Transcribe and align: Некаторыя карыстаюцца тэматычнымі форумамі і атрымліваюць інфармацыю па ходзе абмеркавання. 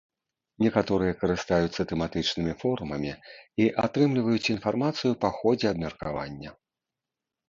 Некаторыя 0.65 1.15
карыстаюцца 1.17 1.81
тэматычнымі 1.91 2.53
форумамі 2.61 3.11
і 3.65 3.67
атрымліваюць 3.83 4.49
інфармацыю 4.55 5.13
па 5.27 5.31
ходзе 5.37 5.67
абмеркавання. 5.73 6.55